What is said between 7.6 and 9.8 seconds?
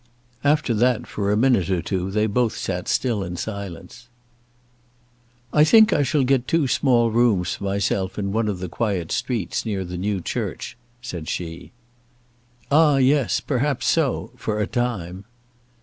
myself in one of the quiet streets,